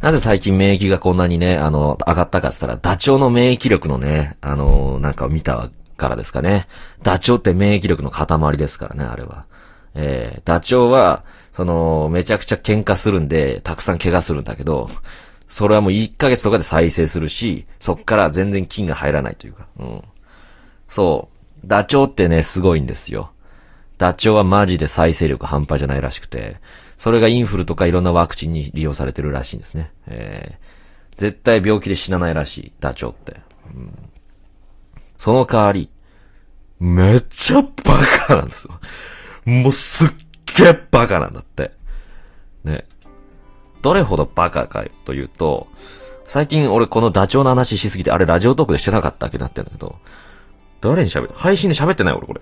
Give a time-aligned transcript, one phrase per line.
[0.00, 6.66] なぜ最近免疫がこんなにね、あの、上がったかって言ったら、ダチョウの免疫力のね、あの、なんかを見たからですかね。
[7.02, 9.44] ダチョウって免疫力の塊ですからね、あれは。
[9.94, 14.88] えー、ダチョウは、その、めちゃくちゃ喧嘩するんで、たくさん怪我するんだけど、
[15.48, 20.02] それはもう1ヶ月とかで再生するし、そっから全然菌が入らないというか、うん。
[20.88, 21.28] そ
[21.62, 21.66] う。
[21.66, 23.32] ダチョウってね、すごいんですよ。
[24.00, 26.56] ダチョウはマジで再生力半端じゃないらしくて、
[26.96, 29.92] それがインフルとかいろんなワクチンに利用されてるらしいんですね。
[30.06, 33.36] えー、絶対病気で死なないらしい、ダチョウって。
[33.74, 33.92] うん、
[35.18, 35.90] その代わり、
[36.78, 37.68] めっちゃバ
[38.26, 38.80] カなんですよ。
[39.44, 40.08] もうすっ
[40.56, 41.72] げえバカなんだって。
[42.64, 42.86] ね。
[43.82, 45.68] どれほどバカかというと、
[46.24, 49.96] 最近俺このダチョウの話しすぎて、あれラジオトークでしてなかったっけなってんだけど、
[50.80, 52.40] 誰に喋る配信で喋ってない俺これ。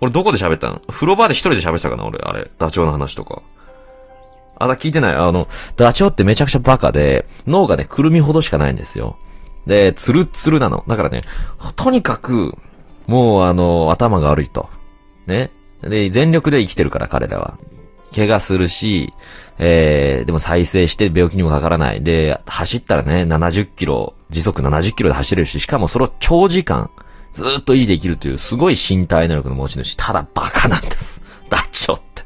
[0.00, 0.80] 俺どこで喋ったの？
[0.88, 2.04] 風呂場で一人で喋ってたかな？
[2.04, 2.50] 俺、あれ。
[2.58, 3.42] ダチョウの話とか。
[4.58, 5.14] あ、だ、聞いてない。
[5.14, 9.16] あの、ダチョウってめちゃくちゃバカで、脳がね、くるみほどしかないんですよ。
[9.66, 10.84] で、ツルツルなの。
[10.86, 11.22] だからね、
[11.76, 12.56] とにかく、
[13.06, 14.68] もうあの、頭が悪いと。
[15.26, 15.50] ね。
[15.82, 17.58] で、全力で生きてるから彼らは。
[18.14, 19.12] 怪我するし、
[19.58, 22.02] えー、でも再生して病気にもかからない。
[22.02, 26.90] で、走ったらね、70キロ、時速70キロで走れるし、しかもそれを長時間、
[27.32, 29.96] ずっと維持できるというすごい身体能力の持ち主。
[29.96, 31.24] ただバカなんです。
[31.48, 32.24] ダッチョって。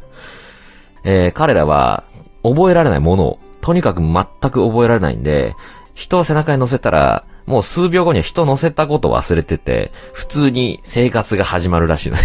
[1.04, 2.04] えー、彼らは
[2.42, 5.56] 覚えられないものを、とにかく全く覚えられないんで、
[5.94, 12.18] 人を背中に乗せたら、もう数秒後には人乗せたことを忘れてて、普通に生活が始まるらしいね。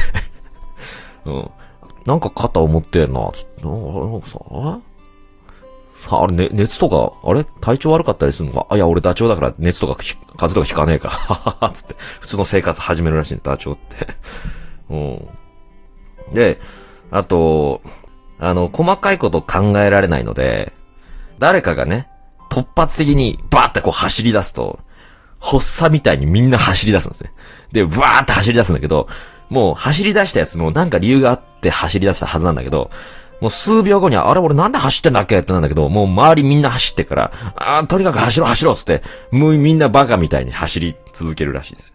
[1.26, 1.52] うん。
[2.06, 4.80] なんか肩重ってんな、つって、なんかさ、
[6.10, 7.46] さあ、れ、ね、熱とか、あれ？
[7.62, 8.66] 体調悪かったりするのか？
[8.70, 10.04] あ、いや、俺ダチョウだから熱とか、
[10.38, 11.10] 風とか引かねえか。
[11.30, 14.08] ははは、つって、普通の生活始めるらしいんだ、ダチョウって。
[14.90, 16.34] うん。
[16.34, 16.60] で、
[17.12, 17.82] あと、
[18.40, 20.74] あの、細かいこと考えられないので、
[21.38, 22.08] 誰かがね、
[22.50, 24.80] 突発的にバーってこう走り出すと、
[25.40, 27.32] 発作みたいにみんな走り出すんですね。
[27.72, 29.08] で、バーって走り出すんだけど、
[29.50, 32.90] もう走り出したやつもなんか理由があって走り出したはずなんだけど、
[33.42, 35.40] もう数秒後には、あれ俺なんで走ってんだっけ？
[35.40, 39.02] ってなんだけど、もう周りみんな走ってから、あとにかく走ろう走ろうつって、
[39.32, 41.94] もうみんなバカみたいに走り続けるらしいですよ。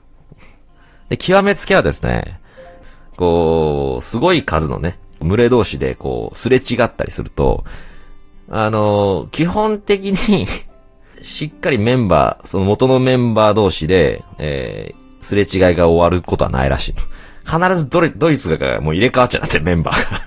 [1.10, 2.40] で、極めつけはですね、
[3.16, 7.64] こう、すごい数のね、群れ同士でこう、すれ違ったりすると、
[8.50, 10.46] あの、基本的に
[11.22, 16.94] しっかりメンバー、その元のメンバー同士で、えー、すれ違いが終わることはないらしい。
[17.46, 20.23] 必ずドリドイツがもう入れ替わっちゃって、メンバーが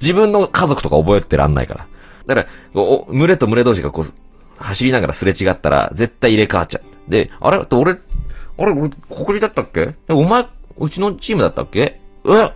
[0.00, 1.86] 自分の家族とか覚えてらんないから。
[2.26, 4.12] だから、お、群れと群れ同士がこう、
[4.58, 7.10] 走りながらすれ違ったら、絶対入れ替わっちゃう。
[7.10, 9.94] で、あれ俺、あれ俺、ここにだったっけ？
[10.08, 10.46] えお前、
[10.78, 11.80] うちのチームだったっけ？
[11.80, 12.00] え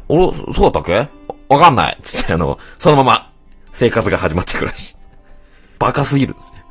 [0.09, 1.09] 俺、そうだったっけ？
[1.49, 3.33] わかんないつって、あの、そのまま、
[3.73, 4.97] 生活が始まってくるし。
[5.79, 6.65] バカすぎるんですね。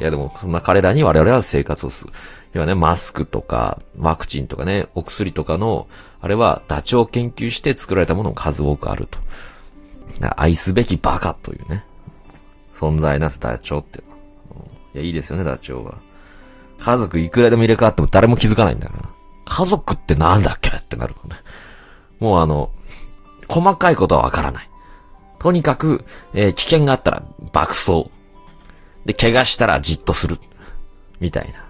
[0.00, 2.12] いやでも、そんな彼らに我々は生活をする。
[2.52, 5.88] 要はね、マスクとか、ワクチンとかね、お薬とかの、
[6.20, 9.18] あれはダチョウ研究して作られたものが数多くあると。
[10.36, 11.84] 愛すべきバカというね、
[12.74, 14.00] 存在なすダチョウって。
[14.94, 15.94] いや、いいですよね、ダチョウは。
[16.78, 19.10] 家族いくらでも入れ替わっても誰も気づかないんだから。
[19.44, 21.36] 家族ってなんだっけってなるね。
[22.20, 22.70] もうあの、
[23.48, 24.68] 細かいことはわからない。
[25.38, 26.04] とにかく、
[26.34, 28.10] えー、危険があったら爆走。
[29.04, 30.38] で、怪我したらじっとする。
[31.20, 31.64] みたいな。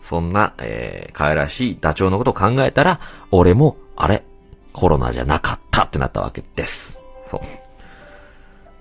[0.00, 3.00] そんな、えー、可愛らしいダチョウのことを考えたら、
[3.32, 4.24] 俺も、あれ、
[4.72, 7.05] コロナじゃなかったってなったわけです。
[7.28, 7.40] そう。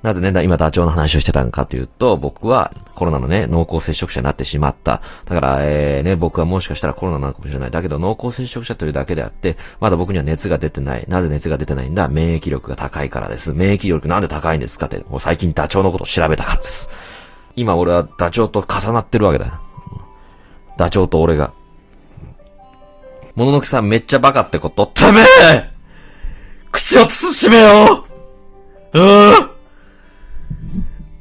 [0.04, 5.02] なぜね、今ダチョウの話をしてたのかというと、僕はコロナのね、濃厚接触者になってしまった。
[5.26, 7.72] だから、えー、ね、僕はもしかしたらコロナなのかもしれない。
[7.72, 11.06] だけど、濃厚接触者というだけであって、まだ僕には熱が出てない。
[11.08, 12.08] なぜ熱が出てないんだ？
[12.08, 13.52] 免疫力が高いからです。
[13.54, 16.88] 免疫力なんで高いんですかって、もう最近ダチョウのことを調べたからです。
[17.56, 19.54] 今俺はダチョウと重なってるわけだよ。
[20.78, 21.52] ダチョウと俺が。
[23.34, 24.86] もののきさんめっちゃバカってこと？
[24.86, 25.72] てめえ
[26.72, 28.05] 口を慎めよ
[28.96, 29.02] うん。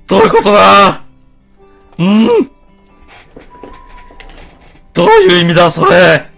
[0.06, 1.02] どういうことだ。
[1.99, 2.28] うん。
[4.93, 6.31] どういう意味だ、それ。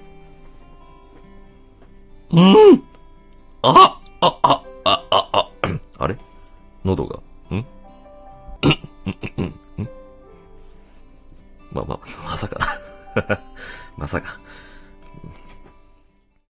[2.31, 2.82] うん。
[3.61, 5.50] あ、あ、あ、あ、あ、あ、
[5.99, 6.16] あれ？
[6.87, 7.20] 喉が、
[7.50, 7.56] ん？
[7.56, 9.55] んんん。
[11.70, 11.99] まあまあ、
[12.31, 12.58] まさか。
[13.99, 14.40] まさか。